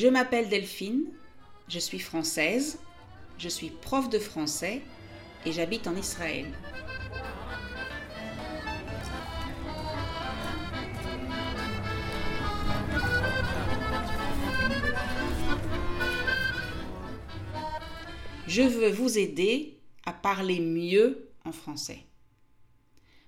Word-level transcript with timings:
Je 0.00 0.06
m'appelle 0.06 0.48
Delphine, 0.48 1.06
je 1.66 1.80
suis 1.80 1.98
française, 1.98 2.78
je 3.36 3.48
suis 3.48 3.70
prof 3.70 4.08
de 4.08 4.20
français 4.20 4.80
et 5.44 5.50
j'habite 5.50 5.88
en 5.88 5.96
Israël. 5.96 6.46
Je 18.46 18.62
veux 18.62 18.90
vous 18.90 19.18
aider 19.18 19.80
à 20.06 20.12
parler 20.12 20.60
mieux 20.60 21.28
en 21.44 21.50
français. 21.50 22.04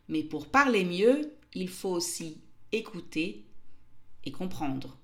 Mais 0.06 0.22
pour 0.22 0.46
parler 0.46 0.84
mieux, 0.84 1.32
il 1.52 1.68
faut 1.68 1.90
aussi 1.90 2.40
écouter 2.70 3.44
et 4.24 4.30
comprendre. 4.30 4.99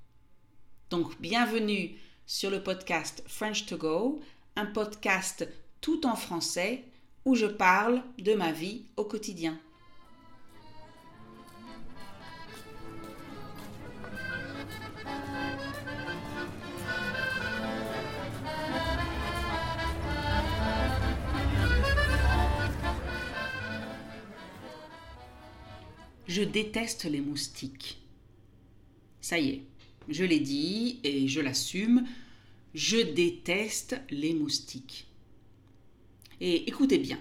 Donc, 0.89 1.21
bienvenue 1.21 1.99
sur 2.27 2.49
le 2.49 2.63
podcast 2.63 3.25
French 3.27 3.67
to 3.67 3.77
Go, 3.77 4.21
un 4.55 4.67
podcast 4.67 5.49
tout 5.81 6.07
en 6.07 6.15
français 6.15 6.85
où 7.25 7.35
je 7.35 7.47
parle 7.47 8.05
de 8.19 8.35
ma 8.35 8.53
vie 8.53 8.85
au 8.97 9.05
quotidien. 9.05 9.59
Je 26.29 26.43
déteste 26.43 27.07
les 27.07 27.21
moustiques. 27.21 28.01
Ça 29.21 29.41
y 29.41 29.49
est, 29.49 29.63
je 30.09 30.25
l'ai 30.25 30.41
dit 30.41 31.01
et 31.05 31.29
je 31.29 31.41
l'assume, 31.41 32.07
je 32.75 32.99
déteste 32.99 34.01
les 34.11 34.35
moustiques. 34.35 35.07
Et 36.41 36.69
écoutez 36.69 36.99
bien, 36.99 37.19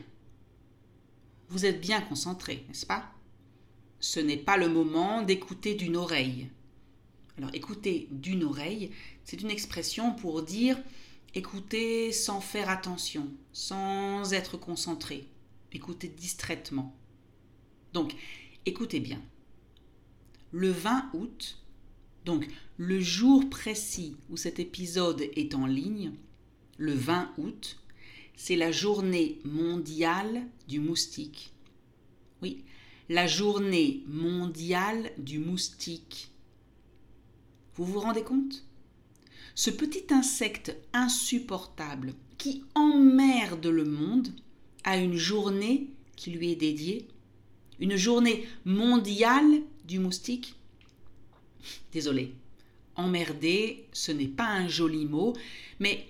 vous 1.50 1.66
êtes 1.66 1.80
bien 1.80 2.02
concentré, 2.02 2.66
n'est-ce 2.68 2.86
pas? 2.86 3.12
Ce 4.00 4.20
n'est 4.20 4.38
pas 4.38 4.58
le 4.58 4.68
moment 4.68 5.22
d'écouter 5.22 5.74
d'une 5.76 5.96
oreille. 5.96 6.50
Alors 7.38 7.54
écouter 7.54 8.08
d'une 8.12 8.44
oreille, 8.44 8.92
c'est 9.24 9.42
une 9.42 9.52
expression 9.52 10.14
pour 10.14 10.44
dire 10.44 10.78
écouter 11.34 12.12
sans 12.12 12.40
faire 12.40 12.70
attention, 12.70 13.30
sans 13.52 14.34
être 14.34 14.58
concentré, 14.58 15.28
écouter 15.74 16.08
distraitement. 16.08 16.96
Donc, 17.94 18.16
écoutez 18.66 19.00
bien. 19.00 19.22
Le 20.52 20.70
20 20.72 21.12
août, 21.14 21.65
donc 22.26 22.48
le 22.78 23.00
jour 23.00 23.50
précis 23.50 24.16
où 24.30 24.38
cet 24.38 24.60
épisode 24.60 25.22
est 25.22 25.56
en 25.56 25.66
ligne, 25.66 26.12
le 26.78 26.94
20 26.94 27.32
août, 27.38 27.78
c'est 28.36 28.56
la 28.56 28.72
journée 28.72 29.40
mondiale 29.46 30.44
du 30.68 30.80
moustique. 30.80 31.54
Oui, 32.42 32.64
la 33.08 33.28
journée 33.28 34.04
mondiale 34.08 35.12
du 35.18 35.40
moustique. 35.40 36.32
Vous 37.76 37.86
vous 37.86 38.00
rendez 38.00 38.24
compte? 38.24 38.66
Ce 39.54 39.70
petit 39.70 40.14
insecte 40.14 40.76
insupportable 40.92 42.14
qui 42.38 42.64
emmerde 42.74 43.68
le 43.68 43.86
monde 43.86 44.30
a 44.84 44.98
une 44.98 45.16
journée 45.16 45.90
qui 46.18 46.32
lui 46.32 46.52
est 46.52 46.58
dédiée, 46.58 47.08
une 47.80 47.96
journée 47.96 48.48
mondiale 48.66 49.62
du 49.86 50.00
moustique. 50.00 50.56
Désolé. 51.92 52.34
Emmerder, 52.96 53.88
ce 53.92 54.12
n'est 54.12 54.28
pas 54.28 54.48
un 54.48 54.68
joli 54.68 55.06
mot, 55.06 55.36
mais 55.80 56.08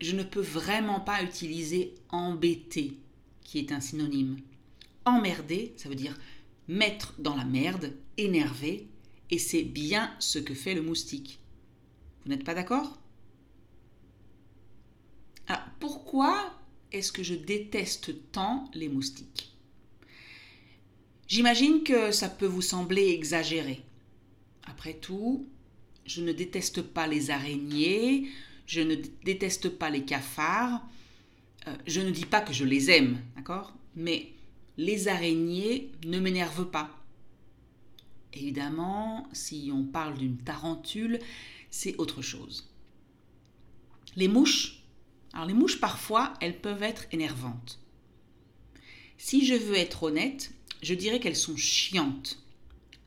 je 0.00 0.14
ne 0.14 0.22
peux 0.22 0.40
vraiment 0.40 1.00
pas 1.00 1.22
utiliser 1.22 1.94
embêter, 2.10 2.98
qui 3.42 3.58
est 3.58 3.72
un 3.72 3.80
synonyme. 3.80 4.38
Emmerder, 5.04 5.72
ça 5.76 5.88
veut 5.88 5.94
dire 5.94 6.16
mettre 6.68 7.14
dans 7.18 7.36
la 7.36 7.44
merde, 7.44 7.92
énerver, 8.16 8.88
et 9.30 9.38
c'est 9.38 9.62
bien 9.62 10.14
ce 10.18 10.38
que 10.38 10.54
fait 10.54 10.74
le 10.74 10.82
moustique. 10.82 11.40
Vous 12.24 12.30
n'êtes 12.30 12.44
pas 12.44 12.54
d'accord? 12.54 12.98
Ah, 15.48 15.64
Pourquoi 15.80 16.52
est-ce 16.92 17.12
que 17.12 17.22
je 17.22 17.34
déteste 17.34 18.14
tant 18.32 18.70
les 18.74 18.88
moustiques? 18.88 19.52
J'imagine 21.28 21.82
que 21.82 22.12
ça 22.12 22.28
peut 22.28 22.46
vous 22.46 22.62
sembler 22.62 23.08
exagéré. 23.08 23.82
Après 24.66 24.94
tout, 24.94 25.46
je 26.04 26.22
ne 26.22 26.32
déteste 26.32 26.82
pas 26.82 27.06
les 27.06 27.30
araignées, 27.30 28.28
je 28.66 28.80
ne 28.80 28.96
déteste 29.24 29.68
pas 29.70 29.90
les 29.90 30.04
cafards, 30.04 30.86
euh, 31.68 31.76
je 31.86 32.00
ne 32.00 32.10
dis 32.10 32.26
pas 32.26 32.40
que 32.40 32.52
je 32.52 32.64
les 32.64 32.90
aime, 32.90 33.20
d'accord? 33.36 33.74
Mais 33.94 34.32
les 34.76 35.08
araignées 35.08 35.90
ne 36.04 36.20
m'énervent 36.20 36.70
pas. 36.70 36.90
Évidemment, 38.32 39.28
si 39.32 39.70
on 39.72 39.84
parle 39.84 40.18
d'une 40.18 40.36
tarentule, 40.36 41.18
c'est 41.70 41.96
autre 41.96 42.22
chose. 42.22 42.68
Les 44.14 44.28
mouches, 44.28 44.82
alors 45.32 45.46
les 45.46 45.54
mouches 45.54 45.80
parfois, 45.80 46.34
elles 46.40 46.60
peuvent 46.60 46.82
être 46.82 47.06
énervantes. 47.12 47.78
Si 49.18 49.46
je 49.46 49.54
veux 49.54 49.76
être 49.76 50.02
honnête, 50.02 50.52
je 50.82 50.94
dirais 50.94 51.20
qu'elles 51.20 51.36
sont 51.36 51.56
chiantes. 51.56 52.38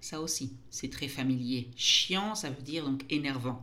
Ça 0.01 0.21
aussi, 0.21 0.53
c'est 0.69 0.89
très 0.89 1.07
familier. 1.07 1.69
Chiant, 1.75 2.35
ça 2.35 2.49
veut 2.49 2.61
dire 2.61 2.85
donc 2.85 3.03
énervant. 3.09 3.61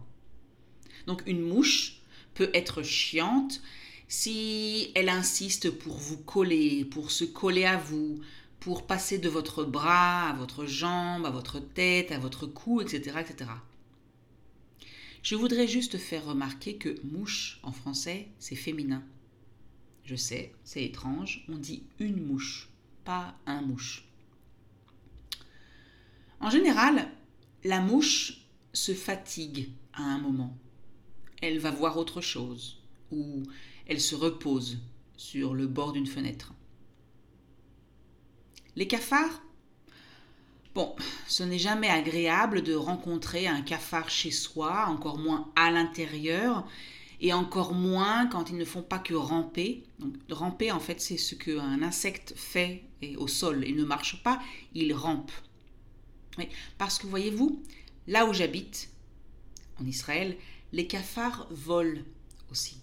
Donc 1.06 1.22
une 1.26 1.42
mouche 1.42 2.00
peut 2.34 2.50
être 2.52 2.82
chiante 2.82 3.62
si 4.08 4.92
elle 4.94 5.08
insiste 5.08 5.70
pour 5.70 5.96
vous 5.96 6.18
coller, 6.18 6.84
pour 6.84 7.10
se 7.10 7.24
coller 7.24 7.64
à 7.64 7.76
vous, 7.76 8.20
pour 8.60 8.86
passer 8.86 9.18
de 9.18 9.28
votre 9.28 9.64
bras 9.64 10.28
à 10.28 10.32
votre 10.34 10.66
jambe, 10.66 11.26
à 11.26 11.30
votre 11.30 11.58
tête, 11.58 12.12
à 12.12 12.18
votre 12.18 12.46
cou, 12.46 12.80
etc. 12.80 13.18
etc. 13.20 13.50
Je 15.22 15.34
voudrais 15.34 15.66
juste 15.66 15.98
faire 15.98 16.24
remarquer 16.24 16.76
que 16.76 17.00
mouche 17.04 17.58
en 17.62 17.72
français, 17.72 18.28
c'est 18.38 18.54
féminin. 18.54 19.02
Je 20.04 20.14
sais, 20.14 20.52
c'est 20.62 20.84
étrange, 20.84 21.44
on 21.48 21.56
dit 21.56 21.82
une 21.98 22.24
mouche, 22.24 22.68
pas 23.04 23.36
un 23.46 23.60
mouche. 23.60 24.05
En 26.40 26.50
général, 26.50 27.08
la 27.64 27.80
mouche 27.80 28.46
se 28.72 28.92
fatigue 28.92 29.70
à 29.94 30.02
un 30.02 30.18
moment. 30.18 30.56
Elle 31.42 31.58
va 31.58 31.70
voir 31.70 31.96
autre 31.96 32.20
chose 32.20 32.82
ou 33.10 33.42
elle 33.86 34.00
se 34.00 34.14
repose 34.14 34.78
sur 35.16 35.54
le 35.54 35.66
bord 35.66 35.92
d'une 35.92 36.06
fenêtre. 36.06 36.52
Les 38.74 38.86
cafards 38.86 39.42
Bon, 40.74 40.94
ce 41.26 41.42
n'est 41.42 41.58
jamais 41.58 41.88
agréable 41.88 42.62
de 42.62 42.74
rencontrer 42.74 43.46
un 43.46 43.62
cafard 43.62 44.10
chez 44.10 44.30
soi, 44.30 44.84
encore 44.88 45.16
moins 45.16 45.50
à 45.56 45.70
l'intérieur, 45.70 46.68
et 47.22 47.32
encore 47.32 47.72
moins 47.72 48.26
quand 48.26 48.50
ils 48.50 48.58
ne 48.58 48.64
font 48.66 48.82
pas 48.82 48.98
que 48.98 49.14
ramper. 49.14 49.84
Ramper, 50.28 50.72
en 50.72 50.78
fait, 50.78 51.00
c'est 51.00 51.16
ce 51.16 51.34
qu'un 51.34 51.82
insecte 51.82 52.34
fait 52.36 52.84
au 53.16 53.26
sol. 53.26 53.64
Il 53.66 53.76
ne 53.76 53.84
marche 53.84 54.22
pas, 54.22 54.38
il 54.74 54.92
rampe. 54.92 55.32
Parce 56.78 56.98
que 56.98 57.06
voyez-vous, 57.06 57.62
là 58.06 58.26
où 58.26 58.32
j'habite, 58.32 58.90
en 59.80 59.86
Israël, 59.86 60.36
les 60.72 60.86
cafards 60.86 61.46
volent 61.50 62.02
aussi. 62.50 62.78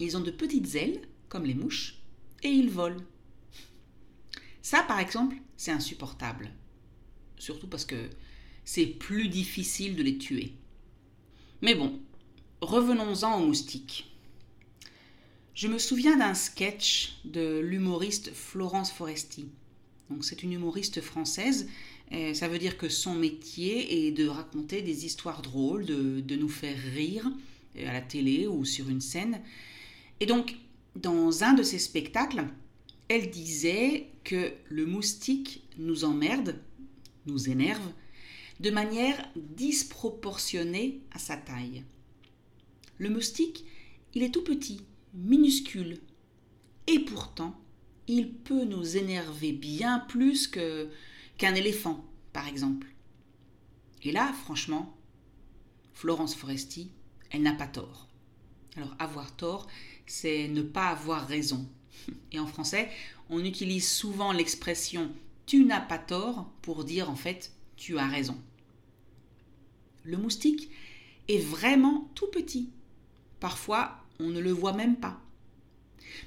Ils 0.00 0.16
ont 0.16 0.20
de 0.20 0.30
petites 0.30 0.74
ailes, 0.74 1.00
comme 1.28 1.44
les 1.44 1.54
mouches, 1.54 2.00
et 2.42 2.50
ils 2.50 2.70
volent. 2.70 3.02
Ça, 4.62 4.82
par 4.82 4.98
exemple, 4.98 5.36
c'est 5.56 5.70
insupportable. 5.70 6.50
Surtout 7.38 7.68
parce 7.68 7.84
que 7.84 8.08
c'est 8.64 8.86
plus 8.86 9.28
difficile 9.28 9.96
de 9.96 10.02
les 10.02 10.18
tuer. 10.18 10.54
Mais 11.62 11.74
bon, 11.74 12.00
revenons-en 12.60 13.40
aux 13.40 13.46
moustiques. 13.46 14.10
Je 15.54 15.68
me 15.68 15.78
souviens 15.78 16.16
d'un 16.16 16.34
sketch 16.34 17.18
de 17.24 17.60
l'humoriste 17.60 18.32
Florence 18.32 18.90
Foresti. 18.90 19.46
C'est 20.20 20.42
une 20.42 20.52
humoriste 20.52 21.00
française 21.00 21.68
ça 22.10 22.48
veut 22.48 22.58
dire 22.58 22.76
que 22.76 22.88
son 22.88 23.14
métier 23.14 24.06
est 24.06 24.12
de 24.12 24.26
raconter 24.26 24.82
des 24.82 25.04
histoires 25.04 25.42
drôles, 25.42 25.84
de, 25.86 26.36
nous 26.36 26.48
faire 26.48 26.78
rire 26.94 27.30
euh, 27.76 27.88
à 27.88 27.92
la 27.92 28.00
télé 28.00 28.46
ou 28.46 28.64
sur 28.64 28.88
une 28.88 29.00
scène. 29.00 29.40
Et 30.20 30.26
donc, 30.26 30.56
dans 30.96 31.42
un 31.42 31.54
de 31.54 31.62
ses 31.62 31.78
spectacles, 31.78 32.44
elle 33.08 33.30
disait 33.30 34.08
que 34.22 34.52
le 34.68 34.86
moustique 34.86 35.62
nous 35.78 36.04
emmerde, 36.04 36.60
nous 37.26 37.50
énerve, 37.50 37.92
de 38.60 38.70
manière 38.70 39.28
disproportionnée 39.36 41.00
à 41.10 41.18
sa 41.18 41.36
taille. 41.36 41.82
Le 42.98 43.10
moustique, 43.10 43.64
il 44.14 44.22
est 44.22 44.30
tout 44.30 44.44
petit, 44.44 44.82
minuscule, 45.14 45.98
et 46.86 47.00
pourtant, 47.00 47.58
il 48.06 48.30
peut 48.30 48.64
nous 48.64 48.96
énerver 48.96 49.52
bien 49.52 49.98
plus 49.98 50.46
que, 50.46 50.88
qu'un 51.38 51.54
éléphant, 51.54 52.04
par 52.32 52.48
exemple. 52.48 52.88
Et 54.02 54.12
là, 54.12 54.32
franchement, 54.32 54.96
Florence 55.92 56.34
Foresti, 56.34 56.90
elle 57.30 57.42
n'a 57.42 57.54
pas 57.54 57.66
tort. 57.66 58.08
Alors 58.76 58.94
avoir 58.98 59.34
tort, 59.36 59.66
c'est 60.06 60.48
ne 60.48 60.62
pas 60.62 60.88
avoir 60.88 61.26
raison. 61.26 61.68
Et 62.32 62.38
en 62.38 62.46
français, 62.46 62.90
on 63.30 63.44
utilise 63.44 63.88
souvent 63.88 64.32
l'expression 64.32 65.10
tu 65.46 65.64
n'as 65.64 65.80
pas 65.80 65.98
tort 65.98 66.50
pour 66.62 66.84
dire 66.84 67.10
en 67.10 67.16
fait 67.16 67.52
tu 67.76 67.98
as 67.98 68.06
raison. 68.06 68.36
Le 70.04 70.16
moustique 70.16 70.70
est 71.28 71.38
vraiment 71.38 72.10
tout 72.14 72.28
petit. 72.28 72.70
Parfois, 73.40 73.98
on 74.20 74.28
ne 74.28 74.40
le 74.40 74.52
voit 74.52 74.72
même 74.72 74.96
pas. 74.96 75.20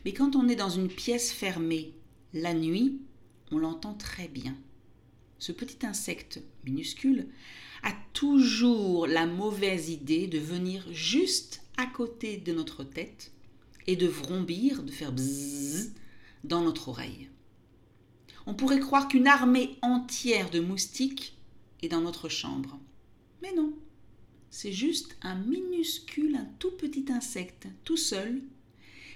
Mais 0.03 0.13
quand 0.13 0.35
on 0.35 0.49
est 0.49 0.55
dans 0.55 0.69
une 0.69 0.89
pièce 0.89 1.31
fermée, 1.31 1.93
la 2.33 2.53
nuit, 2.53 2.99
on 3.51 3.59
l'entend 3.59 3.93
très 3.93 4.27
bien. 4.27 4.55
Ce 5.39 5.51
petit 5.51 5.85
insecte 5.85 6.41
minuscule 6.65 7.27
a 7.83 7.93
toujours 8.13 9.07
la 9.07 9.25
mauvaise 9.25 9.89
idée 9.89 10.27
de 10.27 10.39
venir 10.39 10.85
juste 10.91 11.61
à 11.77 11.85
côté 11.85 12.37
de 12.37 12.53
notre 12.53 12.83
tête 12.83 13.31
et 13.85 13.95
de 13.95 14.07
vrombir, 14.07 14.83
de 14.83 14.91
faire 14.91 15.11
bzzz 15.11 15.93
dans 16.43 16.61
notre 16.61 16.89
oreille. 16.89 17.29
On 18.45 18.53
pourrait 18.53 18.79
croire 18.79 19.07
qu'une 19.07 19.27
armée 19.27 19.77
entière 19.81 20.49
de 20.49 20.59
moustiques 20.59 21.37
est 21.81 21.89
dans 21.89 22.01
notre 22.01 22.29
chambre. 22.29 22.79
Mais 23.41 23.53
non, 23.53 23.73
c'est 24.49 24.71
juste 24.71 25.17
un 25.21 25.35
minuscule, 25.35 26.35
un 26.35 26.47
tout 26.57 26.71
petit 26.71 27.05
insecte, 27.09 27.67
tout 27.83 27.97
seul, 27.97 28.41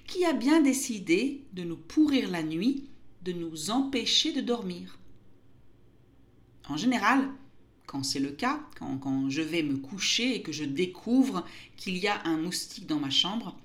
qui 0.05 0.25
a 0.25 0.33
bien 0.33 0.61
décidé 0.61 1.45
de 1.53 1.63
nous 1.63 1.77
pourrir 1.77 2.29
la 2.29 2.43
nuit, 2.43 2.89
de 3.23 3.31
nous 3.31 3.71
empêcher 3.71 4.33
de 4.33 4.41
dormir. 4.41 4.99
En 6.67 6.77
général, 6.77 7.29
quand 7.85 8.03
c'est 8.03 8.19
le 8.19 8.31
cas, 8.31 8.61
quand, 8.77 9.29
je 9.29 9.41
vais 9.41 9.63
me 9.63 9.77
coucher 9.77 10.35
et 10.35 10.41
que 10.41 10.51
je 10.51 10.63
découvre 10.63 11.45
qu'il 11.75 11.97
y 11.97 12.07
a 12.07 12.25
un 12.25 12.37
moustique 12.37 12.87
dans 12.87 12.99
ma 12.99 13.09
chambre, 13.09 13.59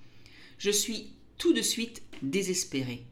je 0.58 0.70
suis 0.70 1.12
tout 1.38 1.52
de 1.52 1.62
suite 1.62 2.02
désespérée. 2.22 3.04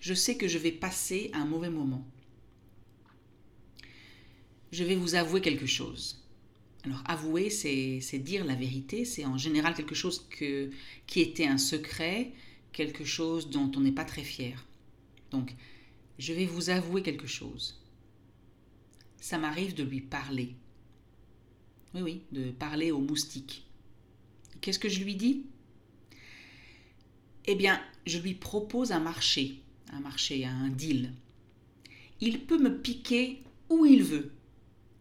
Je 0.00 0.14
sais 0.14 0.36
que 0.36 0.48
je 0.48 0.58
vais 0.58 0.72
passer 0.72 1.30
un 1.34 1.44
mauvais 1.44 1.70
moment. 1.70 2.06
Je 4.72 4.84
vais 4.84 4.96
vous 4.96 5.14
avouer 5.14 5.40
quelque 5.40 5.66
chose. 5.66 6.24
Alors 6.84 7.02
avouer, 7.06 7.50
c'est 7.50 8.18
dire 8.18 8.44
la 8.44 8.54
vérité, 8.54 9.04
c'est 9.04 9.24
en 9.24 9.36
général 9.36 9.74
quelque 9.74 9.94
chose 9.94 10.26
qui 10.30 11.20
était 11.20 11.46
un 11.46 11.58
secret, 11.58 12.32
quelque 12.72 13.04
chose 13.04 13.50
dont 13.50 13.70
on 13.76 13.80
n'est 13.80 13.92
pas 13.92 14.04
très 14.04 14.22
fier. 14.22 14.64
Donc, 15.30 15.54
je 16.18 16.32
vais 16.32 16.46
vous 16.46 16.70
avouer 16.70 17.02
quelque 17.02 17.26
chose. 17.26 17.78
Ça 19.20 19.38
m'arrive 19.38 19.74
de 19.74 19.82
lui 19.82 20.00
parler. 20.00 20.54
Oui, 21.94 22.02
oui, 22.02 22.22
de 22.32 22.50
parler 22.50 22.90
au 22.90 23.00
moustique. 23.00 23.66
Qu'est-ce 24.60 24.78
que 24.78 24.88
je 24.88 25.02
lui 25.02 25.14
dis? 25.14 25.46
Eh 27.46 27.54
bien, 27.54 27.80
je 28.06 28.18
lui 28.18 28.34
propose 28.34 28.92
un 28.92 29.00
marché, 29.00 29.62
un 29.92 30.00
marché, 30.00 30.44
un 30.44 30.68
deal. 30.68 31.12
Il 32.20 32.44
peut 32.44 32.58
me 32.58 32.80
piquer 32.80 33.42
où 33.70 33.86
il 33.86 34.02
veut. 34.02 34.32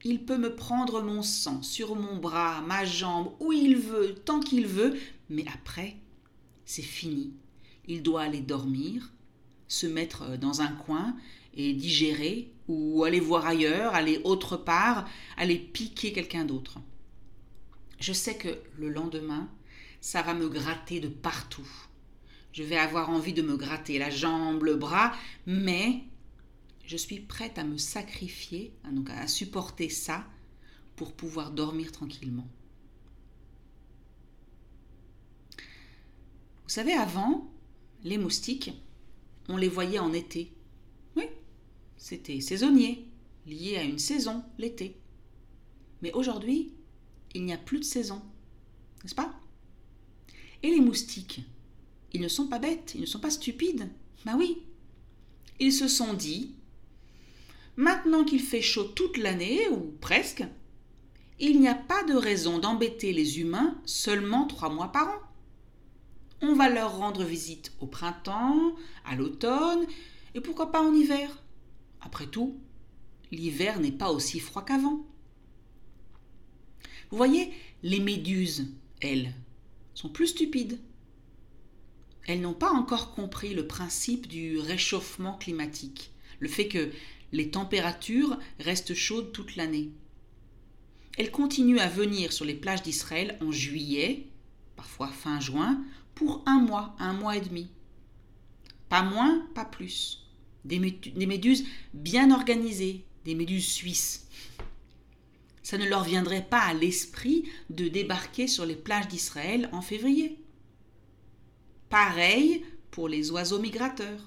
Il 0.03 0.23
peut 0.23 0.37
me 0.37 0.55
prendre 0.55 1.01
mon 1.01 1.23
sang 1.23 1.61
sur 1.63 1.95
mon 1.95 2.17
bras, 2.17 2.61
ma 2.61 2.85
jambe, 2.85 3.33
où 3.39 3.51
il 3.51 3.75
veut, 3.75 4.15
tant 4.15 4.39
qu'il 4.39 4.67
veut, 4.67 4.97
mais 5.29 5.45
après, 5.53 5.97
c'est 6.65 6.81
fini. 6.81 7.33
Il 7.87 8.03
doit 8.03 8.21
aller 8.21 8.41
dormir, 8.41 9.11
se 9.67 9.87
mettre 9.87 10.37
dans 10.37 10.61
un 10.61 10.67
coin 10.67 11.17
et 11.53 11.73
digérer, 11.73 12.51
ou 12.67 13.03
aller 13.03 13.19
voir 13.19 13.45
ailleurs, 13.45 13.95
aller 13.95 14.21
autre 14.23 14.57
part, 14.57 15.09
aller 15.37 15.57
piquer 15.57 16.13
quelqu'un 16.13 16.45
d'autre. 16.45 16.79
Je 17.99 18.13
sais 18.13 18.35
que 18.35 18.59
le 18.77 18.89
lendemain, 18.89 19.49
ça 20.01 20.21
va 20.21 20.33
me 20.33 20.49
gratter 20.49 20.99
de 20.99 21.07
partout. 21.07 21.67
Je 22.51 22.63
vais 22.63 22.77
avoir 22.77 23.09
envie 23.09 23.33
de 23.33 23.41
me 23.41 23.57
gratter 23.57 23.99
la 23.99 24.09
jambe, 24.09 24.63
le 24.63 24.75
bras, 24.75 25.13
mais 25.45 26.03
je 26.85 26.97
suis 26.97 27.19
prête 27.19 27.57
à 27.57 27.63
me 27.63 27.77
sacrifier, 27.77 28.73
donc 28.91 29.09
à 29.09 29.27
supporter 29.27 29.89
ça 29.89 30.25
pour 30.95 31.13
pouvoir 31.13 31.51
dormir 31.51 31.91
tranquillement. 31.91 32.47
Vous 36.63 36.73
savez, 36.73 36.93
avant, 36.93 37.49
les 38.03 38.17
moustiques, 38.17 38.71
on 39.47 39.57
les 39.57 39.69
voyait 39.69 39.99
en 39.99 40.11
été. 40.11 40.51
C'était 41.97 42.39
saisonnier, 42.41 43.07
lié 43.45 43.77
à 43.77 43.83
une 43.83 43.99
saison, 43.99 44.43
l'été. 44.57 44.95
Mais 46.01 46.13
aujourd'hui, 46.13 46.71
il 47.33 47.43
n'y 47.43 47.53
a 47.53 47.57
plus 47.57 47.79
de 47.79 47.83
saison, 47.83 48.21
n'est-ce 49.03 49.15
pas? 49.15 49.33
Et 50.63 50.69
les 50.69 50.81
moustiques, 50.81 51.41
ils 52.13 52.21
ne 52.21 52.27
sont 52.27 52.47
pas 52.47 52.59
bêtes, 52.59 52.93
ils 52.95 53.01
ne 53.01 53.05
sont 53.05 53.19
pas 53.19 53.29
stupides. 53.29 53.89
Ben 54.25 54.35
oui. 54.37 54.63
Ils 55.59 55.73
se 55.73 55.87
sont 55.87 56.13
dit 56.13 56.55
Maintenant 57.75 58.23
qu'il 58.23 58.41
fait 58.41 58.61
chaud 58.61 58.85
toute 58.85 59.17
l'année, 59.17 59.67
ou 59.69 59.93
presque, 60.01 60.43
il 61.39 61.59
n'y 61.59 61.67
a 61.67 61.75
pas 61.75 62.03
de 62.03 62.15
raison 62.15 62.57
d'embêter 62.57 63.13
les 63.13 63.39
humains 63.39 63.79
seulement 63.85 64.47
trois 64.47 64.69
mois 64.69 64.91
par 64.91 65.09
an. 65.09 65.21
On 66.41 66.53
va 66.53 66.69
leur 66.69 66.97
rendre 66.97 67.23
visite 67.23 67.71
au 67.79 67.87
printemps, 67.87 68.75
à 69.05 69.15
l'automne, 69.15 69.85
et 70.33 70.41
pourquoi 70.41 70.71
pas 70.71 70.81
en 70.81 70.93
hiver? 70.93 71.43
Après 72.07 72.27
tout, 72.27 72.57
l'hiver 73.31 73.81
n'est 73.81 73.91
pas 73.91 74.11
aussi 74.11 74.39
froid 74.39 74.63
qu'avant. 74.63 75.05
Vous 77.11 77.17
voyez, 77.17 77.51
les 77.83 77.99
méduses, 77.99 78.67
elles, 79.01 79.33
sont 79.93 80.07
plus 80.07 80.27
stupides. 80.27 80.79
Elles 82.25 82.39
n'ont 82.39 82.53
pas 82.53 82.71
encore 82.71 83.13
compris 83.13 83.53
le 83.53 83.67
principe 83.67 84.27
du 84.27 84.57
réchauffement 84.57 85.37
climatique, 85.37 86.13
le 86.39 86.47
fait 86.47 86.69
que 86.69 86.91
les 87.33 87.51
températures 87.51 88.39
restent 88.59 88.93
chaudes 88.93 89.33
toute 89.33 89.57
l'année. 89.57 89.91
Elles 91.17 91.29
continuent 91.29 91.79
à 91.79 91.89
venir 91.89 92.31
sur 92.31 92.45
les 92.45 92.55
plages 92.55 92.83
d'Israël 92.83 93.37
en 93.41 93.51
juillet, 93.51 94.29
parfois 94.77 95.09
fin 95.09 95.41
juin, 95.41 95.83
pour 96.15 96.41
un 96.45 96.61
mois, 96.61 96.95
un 96.99 97.11
mois 97.11 97.35
et 97.35 97.41
demi. 97.41 97.69
Pas 98.87 99.03
moins, 99.03 99.45
pas 99.53 99.65
plus. 99.65 100.26
Des, 100.67 100.79
méduses 101.25 101.63
bien 101.93 102.29
organisées, 102.31 103.05
des 103.23 103.35
méduses 103.35 103.67
suisses. 103.67 104.27
Ça 105.63 105.77
ne 105.77 105.87
leur 105.87 106.03
viendrait 106.03 106.45
pas 106.45 106.59
à 106.59 106.73
l'esprit 106.73 107.45
de 107.69 107.87
débarquer 107.87 108.47
sur 108.47 108.65
les 108.65 108.75
plages 108.75 109.07
d'Israël 109.07 109.69
en 109.71 109.81
février. 109.81 110.39
Pareil 111.89 112.65
pour 112.91 113.07
les 113.07 113.31
oiseaux 113.31 113.59
migrateurs. 113.59 114.19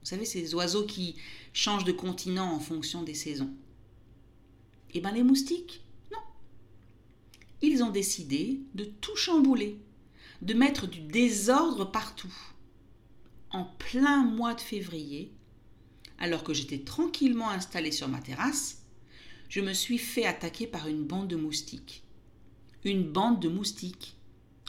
Vous 0.00 0.06
savez, 0.06 0.24
ces 0.24 0.54
oiseaux 0.54 0.86
qui 0.86 1.16
changent 1.52 1.84
de 1.84 1.92
continent 1.92 2.50
en 2.54 2.60
fonction 2.60 3.02
des 3.02 3.14
saisons. 3.14 3.52
Eh 4.94 5.00
bien, 5.00 5.12
les 5.12 5.22
moustiques, 5.22 5.84
non. 6.12 6.18
Ils 7.60 7.82
ont 7.82 7.90
décidé 7.90 8.60
de 8.74 8.84
tout 8.84 9.16
chambouler, 9.16 9.78
de 10.40 10.54
mettre 10.54 10.86
du 10.86 11.00
désordre 11.00 11.90
partout. 11.90 12.34
En 13.50 13.64
plein 13.64 14.24
mois 14.24 14.54
de 14.54 14.60
février, 14.60 15.32
alors 16.18 16.44
que 16.44 16.54
j'étais 16.54 16.78
tranquillement 16.78 17.50
installée 17.50 17.92
sur 17.92 18.08
ma 18.08 18.20
terrasse, 18.20 18.82
je 19.48 19.60
me 19.60 19.72
suis 19.72 19.98
fait 19.98 20.26
attaquer 20.26 20.66
par 20.66 20.88
une 20.88 21.04
bande 21.04 21.28
de 21.28 21.36
moustiques. 21.36 22.02
Une 22.84 23.04
bande 23.04 23.40
de 23.40 23.48
moustiques. 23.48 24.16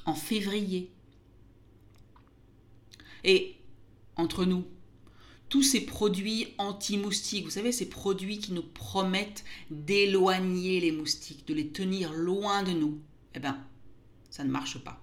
En 0.06 0.14
février. 0.14 0.92
Et, 3.24 3.56
entre 4.16 4.46
nous, 4.46 4.66
tous 5.50 5.64
ces 5.64 5.82
produits 5.82 6.54
anti-moustiques, 6.58 7.46
vous 7.46 7.52
savez, 7.52 7.72
ces 7.72 7.90
produits 7.90 8.40
qui 8.40 8.52
nous 8.52 8.62
promettent 8.62 9.44
d'éloigner 9.72 10.80
les 10.80 10.92
moustiques, 10.92 11.48
de 11.48 11.54
les 11.54 11.70
tenir 11.70 12.14
loin 12.14 12.62
de 12.62 12.72
nous, 12.72 13.00
eh 13.34 13.40
bien, 13.40 13.66
ça 14.30 14.44
ne 14.44 14.52
marche 14.52 14.78
pas. 14.80 15.02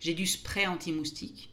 J'ai 0.00 0.14
du 0.14 0.26
spray 0.26 0.66
anti-moustique, 0.66 1.52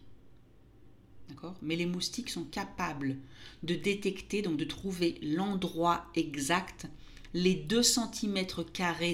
Mais 1.62 1.76
les 1.76 1.86
moustiques 1.86 2.30
sont 2.30 2.44
capables 2.44 3.18
de 3.64 3.76
détecter, 3.76 4.42
donc 4.42 4.58
de 4.58 4.66
trouver 4.66 5.20
l'endroit 5.22 6.06
exact, 6.16 6.88
les 7.34 7.56
2 7.56 7.84
cm 7.84 8.46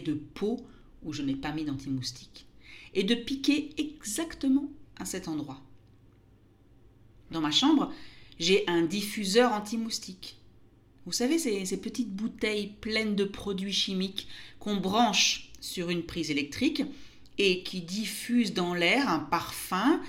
de 0.05 0.13
peau 0.13 0.65
où 1.03 1.13
je 1.13 1.23
n'ai 1.23 1.35
pas 1.35 1.51
mis 1.51 1.65
d'anti-moustique, 1.65 2.45
et 2.93 3.03
de 3.03 3.15
piquer 3.15 3.69
exactement 3.77 4.69
à 4.97 5.05
cet 5.05 5.27
endroit. 5.27 5.61
Dans 7.31 7.41
ma 7.41 7.51
chambre, 7.51 7.91
j'ai 8.39 8.67
un 8.67 8.83
diffuseur 8.83 9.53
anti-moustique. 9.53 10.37
Vous 11.05 11.11
savez, 11.11 11.39
ces, 11.39 11.77
petites 11.77 12.13
bouteilles 12.13 12.73
pleines 12.81 13.15
de 13.15 13.23
produits 13.23 13.73
chimiques 13.73 14.27
qu'on 14.59 14.77
branche 14.77 15.51
sur 15.59 15.89
une 15.89 16.03
prise 16.03 16.29
électrique 16.29 16.83
et 17.37 17.63
qui 17.63 17.81
diffusent 17.81 18.53
dans 18.53 18.75
l'air 18.75 19.09
un 19.09 19.19
parfum 19.19 19.99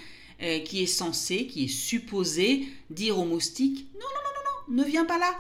euh, 0.43 0.61
qui 0.61 0.83
est 0.83 0.87
censé, 0.87 1.47
qui 1.47 1.65
est 1.65 1.69
supposé 1.69 2.67
dire 2.91 3.19
aux 3.19 3.25
moustiques 3.25 3.87
Non, 3.95 4.01
non, 4.01 4.07
non, 4.07 4.75
non, 4.77 4.83
ne 4.83 4.89
viens 4.89 5.05
pas 5.05 5.19
là, 5.19 5.39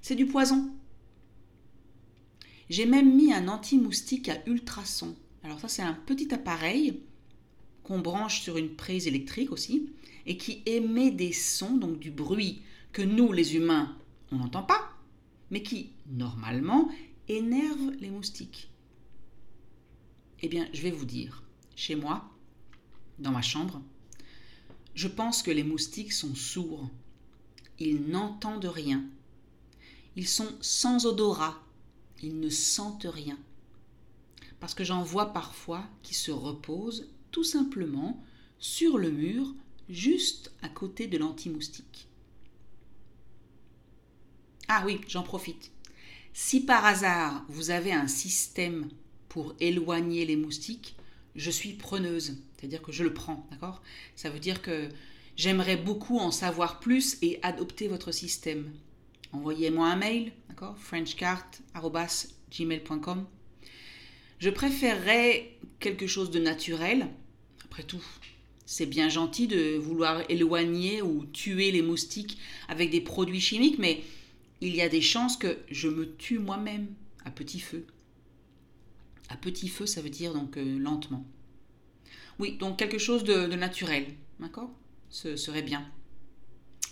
c'est 0.00 0.14
du 0.14 0.26
poison. 0.26 0.70
J'ai 2.70 2.86
même 2.86 3.14
mis 3.14 3.32
un 3.32 3.48
anti-moustique 3.48 4.28
à 4.28 4.38
ultrasons. 4.46 5.16
Alors 5.42 5.60
ça 5.60 5.68
c'est 5.68 5.82
un 5.82 5.94
petit 5.94 6.32
appareil 6.32 7.00
qu'on 7.82 7.98
branche 7.98 8.40
sur 8.40 8.56
une 8.56 8.76
prise 8.76 9.06
électrique 9.06 9.52
aussi 9.52 9.90
et 10.26 10.36
qui 10.36 10.62
émet 10.66 11.10
des 11.10 11.32
sons, 11.32 11.76
donc 11.76 11.98
du 11.98 12.10
bruit 12.10 12.62
que 12.92 13.02
nous 13.02 13.32
les 13.32 13.56
humains 13.56 13.96
on 14.32 14.36
n'entend 14.36 14.62
pas, 14.62 14.96
mais 15.50 15.62
qui 15.62 15.90
normalement 16.06 16.88
énerve 17.28 17.92
les 18.00 18.10
moustiques. 18.10 18.70
Eh 20.40 20.48
bien, 20.48 20.66
je 20.72 20.82
vais 20.82 20.90
vous 20.90 21.04
dire, 21.04 21.42
chez 21.76 21.94
moi, 21.94 22.28
dans 23.18 23.30
ma 23.30 23.42
chambre, 23.42 23.80
je 24.94 25.08
pense 25.08 25.42
que 25.42 25.50
les 25.50 25.64
moustiques 25.64 26.12
sont 26.12 26.34
sourds. 26.34 26.88
Ils 27.78 28.02
n'entendent 28.08 28.66
rien. 28.66 29.04
Ils 30.16 30.28
sont 30.28 30.52
sans 30.60 31.06
odorat. 31.06 31.60
Ils 32.22 32.38
ne 32.38 32.50
sentent 32.50 33.06
rien. 33.08 33.38
Parce 34.60 34.74
que 34.74 34.84
j'en 34.84 35.02
vois 35.02 35.32
parfois 35.32 35.84
qui 36.02 36.14
se 36.14 36.30
reposent 36.30 37.08
tout 37.30 37.44
simplement 37.44 38.22
sur 38.58 38.98
le 38.98 39.10
mur 39.10 39.54
juste 39.88 40.52
à 40.62 40.68
côté 40.68 41.06
de 41.06 41.18
l'anti-moustique. 41.18 42.06
Ah 44.68 44.84
oui, 44.86 45.00
j'en 45.08 45.22
profite. 45.22 45.72
Si 46.32 46.60
par 46.60 46.84
hasard 46.84 47.44
vous 47.48 47.70
avez 47.70 47.92
un 47.92 48.06
système 48.06 48.88
pour 49.28 49.54
éloigner 49.60 50.24
les 50.24 50.36
moustiques, 50.36 50.94
je 51.34 51.50
suis 51.50 51.72
preneuse, 51.72 52.36
c'est-à-dire 52.56 52.82
que 52.82 52.92
je 52.92 53.02
le 53.04 53.14
prends, 53.14 53.46
d'accord? 53.50 53.82
Ça 54.16 54.28
veut 54.30 54.38
dire 54.38 54.62
que 54.62 54.88
j'aimerais 55.36 55.76
beaucoup 55.76 56.18
en 56.18 56.30
savoir 56.30 56.80
plus 56.80 57.18
et 57.22 57.38
adopter 57.42 57.88
votre 57.88 58.12
système. 58.12 58.70
Envoyez-moi 59.32 59.88
un 59.88 59.96
mail, 59.96 60.32
d'accord? 60.48 60.76
frenchcart.gmail.com 60.78 63.26
Je 64.38 64.50
préférerais 64.50 65.58
quelque 65.80 66.06
chose 66.06 66.30
de 66.30 66.38
naturel. 66.38 67.08
Après 67.64 67.82
tout, 67.82 68.04
c'est 68.66 68.86
bien 68.86 69.08
gentil 69.08 69.46
de 69.46 69.76
vouloir 69.76 70.22
éloigner 70.28 71.00
ou 71.02 71.24
tuer 71.26 71.72
les 71.72 71.82
moustiques 71.82 72.38
avec 72.68 72.90
des 72.90 73.00
produits 73.00 73.40
chimiques, 73.40 73.78
mais 73.78 74.02
il 74.60 74.76
y 74.76 74.82
a 74.82 74.88
des 74.88 75.00
chances 75.00 75.36
que 75.36 75.58
je 75.70 75.88
me 75.88 76.14
tue 76.16 76.38
moi-même 76.38 76.88
à 77.24 77.30
petit 77.30 77.60
feu. 77.60 77.86
À 79.32 79.36
petit 79.38 79.68
feu, 79.68 79.86
ça 79.86 80.02
veut 80.02 80.10
dire 80.10 80.34
donc 80.34 80.58
euh, 80.58 80.78
lentement. 80.78 81.24
Oui, 82.38 82.58
donc 82.58 82.78
quelque 82.78 82.98
chose 82.98 83.24
de, 83.24 83.46
naturel, 83.46 84.04
d'accord? 84.38 84.70
Ce 85.08 85.36
serait 85.36 85.62
bien. 85.62 85.90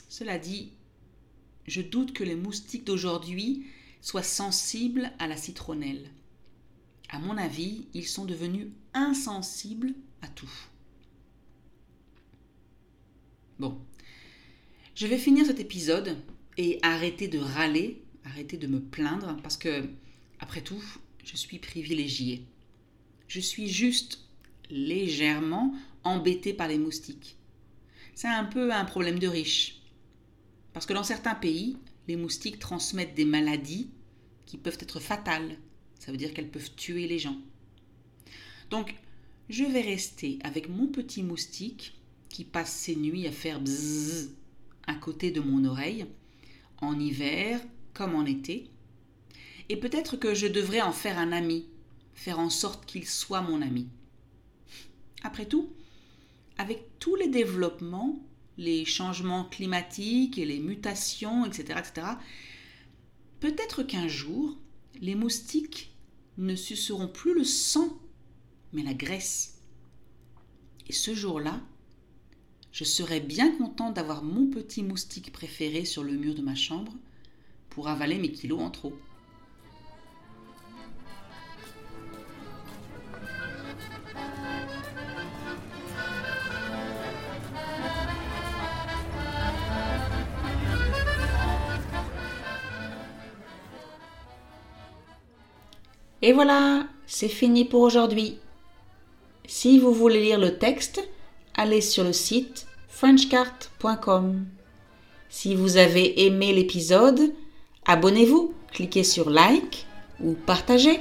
Cela 0.08 0.38
dit, 0.38 0.72
je 1.66 1.82
doute 1.82 2.14
que 2.14 2.24
les 2.24 2.36
moustiques 2.36 2.86
d'aujourd'hui 2.86 3.66
soient 4.00 4.22
sensibles 4.22 5.12
à 5.18 5.26
la 5.26 5.36
citronnelle. 5.36 6.10
À 7.10 7.18
mon 7.18 7.36
avis, 7.36 7.88
ils 7.92 8.08
sont 8.08 8.24
devenus 8.24 8.68
insensibles 8.94 9.92
à 10.22 10.28
tout. 10.28 10.50
Bon, 13.58 13.78
je 14.94 15.06
vais 15.06 15.18
finir 15.18 15.44
cet 15.44 15.60
épisode 15.60 16.16
et 16.56 16.78
arrêter 16.80 17.28
de 17.28 17.38
râler, 17.38 18.02
arrêter 18.24 18.56
de 18.56 18.66
me 18.66 18.80
plaindre, 18.80 19.36
parce 19.42 19.58
que, 19.58 19.90
après 20.38 20.62
tout, 20.62 20.82
je 21.24 21.36
suis 21.36 21.58
privilégiée. 21.58 22.44
Je 23.28 23.40
suis 23.40 23.68
juste 23.68 24.26
légèrement 24.70 25.74
embêtée 26.04 26.52
par 26.52 26.68
les 26.68 26.78
moustiques. 26.78 27.36
C'est 28.14 28.28
un 28.28 28.44
peu 28.44 28.72
un 28.72 28.84
problème 28.84 29.18
de 29.18 29.28
riche. 29.28 29.82
Parce 30.72 30.86
que 30.86 30.92
dans 30.92 31.02
certains 31.02 31.34
pays, 31.34 31.76
les 32.08 32.16
moustiques 32.16 32.58
transmettent 32.58 33.14
des 33.14 33.24
maladies 33.24 33.90
qui 34.46 34.58
peuvent 34.58 34.78
être 34.80 35.00
fatales. 35.00 35.56
Ça 35.98 36.10
veut 36.10 36.18
dire 36.18 36.34
qu'elles 36.34 36.50
peuvent 36.50 36.74
tuer 36.74 37.06
les 37.06 37.18
gens. 37.18 37.38
Donc, 38.70 38.94
je 39.48 39.64
vais 39.64 39.80
rester 39.80 40.38
avec 40.42 40.68
mon 40.68 40.86
petit 40.86 41.22
moustique 41.22 42.00
qui 42.28 42.44
passe 42.44 42.72
ses 42.72 42.96
nuits 42.96 43.26
à 43.26 43.32
faire 43.32 43.60
bzzz 43.60 44.30
à 44.86 44.94
côté 44.94 45.30
de 45.30 45.40
mon 45.40 45.64
oreille, 45.64 46.06
en 46.78 46.98
hiver 46.98 47.60
comme 47.92 48.14
en 48.14 48.24
été, 48.24 48.70
et 49.70 49.76
peut-être 49.76 50.16
que 50.16 50.34
je 50.34 50.48
devrais 50.48 50.80
en 50.80 50.90
faire 50.90 51.16
un 51.16 51.30
ami, 51.30 51.64
faire 52.12 52.40
en 52.40 52.50
sorte 52.50 52.86
qu'il 52.86 53.06
soit 53.06 53.40
mon 53.40 53.62
ami. 53.62 53.86
Après 55.22 55.46
tout, 55.46 55.70
avec 56.58 56.98
tous 56.98 57.14
les 57.14 57.28
développements, 57.28 58.20
les 58.58 58.84
changements 58.84 59.44
climatiques 59.44 60.38
et 60.38 60.44
les 60.44 60.58
mutations, 60.58 61.46
etc., 61.46 61.78
etc., 61.78 62.06
peut-être 63.38 63.84
qu'un 63.84 64.08
jour, 64.08 64.58
les 65.00 65.14
moustiques 65.14 65.94
ne 66.36 66.56
suceront 66.56 67.06
plus 67.06 67.32
le 67.32 67.44
sang, 67.44 67.96
mais 68.72 68.82
la 68.82 68.92
graisse. 68.92 69.60
Et 70.88 70.92
ce 70.92 71.14
jour-là, 71.14 71.60
je 72.72 72.82
serais 72.82 73.20
bien 73.20 73.56
content 73.56 73.92
d'avoir 73.92 74.24
mon 74.24 74.48
petit 74.48 74.82
moustique 74.82 75.30
préféré 75.30 75.84
sur 75.84 76.02
le 76.02 76.14
mur 76.14 76.34
de 76.34 76.42
ma 76.42 76.56
chambre 76.56 76.92
pour 77.68 77.86
avaler 77.86 78.18
mes 78.18 78.32
kilos 78.32 78.60
en 78.60 78.70
trop. 78.70 78.98
Et 96.22 96.32
voilà, 96.32 96.86
c'est 97.06 97.28
fini 97.28 97.64
pour 97.64 97.80
aujourd'hui. 97.80 98.38
Si 99.46 99.78
vous 99.78 99.92
voulez 99.92 100.22
lire 100.22 100.38
le 100.38 100.58
texte, 100.58 101.06
allez 101.54 101.80
sur 101.80 102.04
le 102.04 102.12
site 102.12 102.66
frenchcart.com. 102.88 104.44
Si 105.28 105.54
vous 105.54 105.76
avez 105.76 106.26
aimé 106.26 106.52
l'épisode, 106.52 107.32
abonnez-vous, 107.86 108.52
cliquez 108.72 109.04
sur 109.04 109.30
like 109.30 109.86
ou 110.22 110.34
partagez. 110.34 111.00